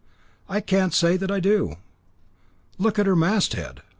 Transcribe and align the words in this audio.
"I 0.49 0.61
can't 0.61 0.95
say 0.95 1.15
that 1.17 1.29
I 1.29 1.39
do." 1.39 1.75
"Look 2.79 2.97
at 2.97 3.05
her 3.05 3.15
masthead. 3.15 3.83